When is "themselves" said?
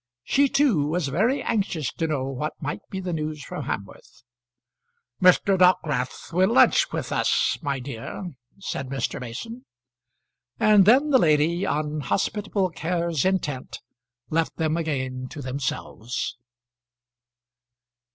15.43-16.35